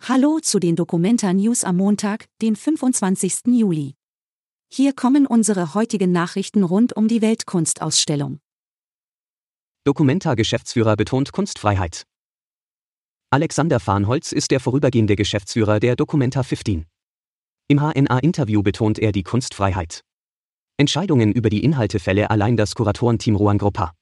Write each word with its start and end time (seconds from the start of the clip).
Hallo 0.00 0.38
zu 0.40 0.58
den 0.58 0.74
Documenta 0.74 1.32
News 1.34 1.64
am 1.64 1.76
Montag, 1.76 2.28
den 2.40 2.56
25. 2.56 3.46
Juli. 3.48 3.94
Hier 4.72 4.94
kommen 4.94 5.26
unsere 5.26 5.74
heutigen 5.74 6.12
Nachrichten 6.12 6.62
rund 6.62 6.96
um 6.96 7.08
die 7.08 7.20
Weltkunstausstellung. 7.20 8.40
Documenta-Geschäftsführer 9.84 10.96
betont 10.96 11.32
Kunstfreiheit. 11.32 12.04
Alexander 13.30 13.80
Farnholz 13.80 14.32
ist 14.32 14.50
der 14.50 14.60
vorübergehende 14.60 15.14
Geschäftsführer 15.14 15.78
der 15.78 15.94
Documenta 15.94 16.42
15. 16.42 16.86
Im 17.68 17.80
HNA-Interview 17.80 18.62
betont 18.62 18.98
er 18.98 19.12
die 19.12 19.24
Kunstfreiheit. 19.24 20.04
Entscheidungen 20.78 21.32
über 21.32 21.50
die 21.50 21.62
Inhalte 21.62 21.98
fälle 21.98 22.30
allein 22.30 22.56
das 22.56 22.74
Kuratorenteam 22.74 23.36
Ruan 23.36 23.58
Gruppa. 23.58 23.92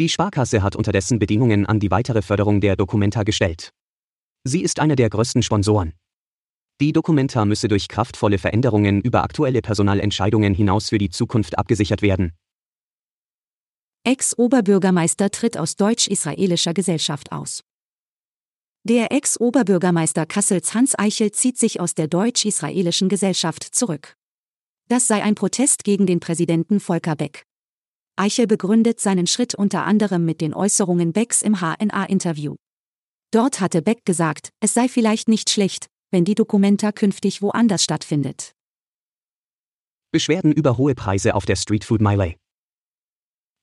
Die 0.00 0.08
Sparkasse 0.08 0.62
hat 0.62 0.74
unterdessen 0.74 1.20
Bedingungen 1.20 1.66
an 1.66 1.78
die 1.78 1.92
weitere 1.92 2.22
Förderung 2.22 2.60
der 2.60 2.74
Documenta 2.74 3.22
gestellt. 3.22 3.70
Sie 4.44 4.62
ist 4.62 4.80
einer 4.80 4.96
der 4.96 5.10
größten 5.10 5.42
Sponsoren. 5.42 5.92
Die 6.80 6.92
Documenta 6.92 7.44
müsse 7.44 7.68
durch 7.68 7.88
kraftvolle 7.88 8.38
Veränderungen 8.38 9.02
über 9.02 9.22
aktuelle 9.22 9.60
Personalentscheidungen 9.60 10.54
hinaus 10.54 10.88
für 10.88 10.98
die 10.98 11.10
Zukunft 11.10 11.58
abgesichert 11.58 12.00
werden. 12.00 12.32
Ex-Oberbürgermeister 14.02 15.30
tritt 15.30 15.58
aus 15.58 15.76
deutsch-israelischer 15.76 16.72
Gesellschaft 16.72 17.32
aus. 17.32 17.60
Der 18.82 19.12
Ex-Oberbürgermeister 19.12 20.24
Kassels 20.24 20.72
Hans 20.72 20.98
Eichel 20.98 21.32
zieht 21.32 21.58
sich 21.58 21.80
aus 21.80 21.94
der 21.94 22.08
deutsch-israelischen 22.08 23.10
Gesellschaft 23.10 23.62
zurück. 23.62 24.16
Das 24.88 25.06
sei 25.06 25.22
ein 25.22 25.34
Protest 25.34 25.84
gegen 25.84 26.06
den 26.06 26.18
Präsidenten 26.18 26.80
Volker 26.80 27.14
Beck. 27.14 27.44
Eichel 28.16 28.46
begründet 28.46 29.00
seinen 29.00 29.26
Schritt 29.26 29.54
unter 29.54 29.84
anderem 29.84 30.24
mit 30.24 30.40
den 30.40 30.54
Äußerungen 30.54 31.12
Becks 31.12 31.42
im 31.42 31.60
HNA-Interview. 31.60 32.56
Dort 33.32 33.60
hatte 33.60 33.80
Beck 33.80 34.04
gesagt, 34.04 34.50
es 34.58 34.74
sei 34.74 34.88
vielleicht 34.88 35.28
nicht 35.28 35.50
schlecht, 35.50 35.86
wenn 36.10 36.24
die 36.24 36.34
Dokumenta 36.34 36.90
künftig 36.90 37.42
woanders 37.42 37.84
stattfindet. 37.84 38.56
Beschwerden 40.10 40.52
über 40.52 40.76
hohe 40.76 40.96
Preise 40.96 41.36
auf 41.36 41.46
der 41.46 41.54
Streetfood-Meile. 41.54 42.34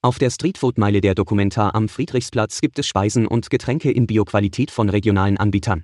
Auf 0.01 0.19
der 0.19 0.29
Streetfood-Meile 0.29 1.01
der 1.01 1.15
Dokumenta 1.15 1.71
am 1.71 1.89
Friedrichsplatz 1.89 2.61
gibt 2.61 2.79
es 2.79 2.87
Speisen 2.87 3.27
und 3.27 3.49
Getränke 3.49 3.91
in 3.91 4.07
Bioqualität 4.07 4.71
von 4.71 4.87
regionalen 4.87 5.35
Anbietern. 5.35 5.83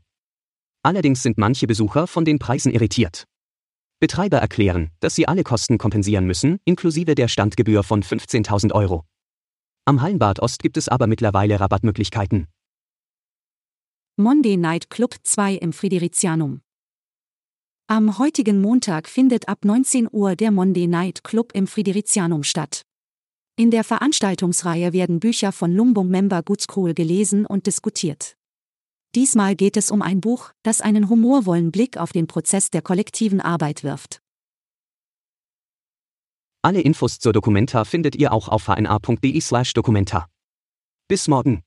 Allerdings 0.82 1.22
sind 1.22 1.38
manche 1.38 1.68
Besucher 1.68 2.08
von 2.08 2.24
den 2.24 2.40
Preisen 2.40 2.72
irritiert. 2.72 3.26
Betreiber 4.00 4.38
erklären, 4.38 4.92
dass 5.02 5.16
sie 5.16 5.28
alle 5.28 5.44
Kosten 5.44 5.78
kompensieren 5.78 6.26
müssen, 6.26 6.60
inklusive 6.64 7.16
der 7.16 7.28
Standgebühr 7.28 7.84
von 7.84 8.02
15.000 8.02 8.72
Euro. 8.72 9.04
Am 9.84 10.02
Hallenbad 10.02 10.40
Ost 10.40 10.62
gibt 10.64 10.78
es 10.78 10.88
aber 10.88 11.08
mittlerweile 11.08 11.60
Rabattmöglichkeiten. 11.60 12.48
Monday 14.16 14.58
Night 14.58 14.92
Club 14.92 15.16
2 15.24 15.56
im 15.56 15.74
Fridericianum. 15.74 16.62
Am 17.88 18.20
heutigen 18.20 18.62
Montag 18.62 19.10
findet 19.10 19.48
ab 19.48 19.66
19 19.66 20.08
Uhr 20.12 20.36
der 20.36 20.52
Monday 20.52 20.86
Night 20.86 21.24
Club 21.24 21.52
im 21.56 21.66
Fridericianum 21.66 22.44
statt. 22.44 22.84
In 23.56 23.72
der 23.72 23.84
Veranstaltungsreihe 23.84 24.94
werden 24.94 25.20
Bücher 25.20 25.52
von 25.52 25.72
Lumbung-Member 25.72 26.44
Gutskohl 26.44 26.94
gelesen 26.94 27.48
und 27.48 27.66
diskutiert. 27.66 28.38
Diesmal 29.16 29.56
geht 29.56 29.78
es 29.78 29.90
um 29.90 30.04
ein 30.04 30.22
Buch, 30.22 30.52
das 30.62 30.82
einen 30.82 31.10
humorvollen 31.10 31.72
Blick 31.72 31.98
auf 31.98 32.12
den 32.12 32.28
Prozess 32.28 32.70
der 32.70 32.84
kollektiven 32.84 33.42
Arbeit 33.42 33.84
wirft. 33.84 34.22
Alle 36.62 36.82
Infos 36.82 37.18
zur 37.18 37.34
Dokumenta 37.34 37.84
findet 37.84 38.16
ihr 38.16 38.32
auch 38.32 38.48
auf 38.48 38.68
hna.de/dokumenta. 38.68 40.28
Bis 41.08 41.28
morgen. 41.28 41.64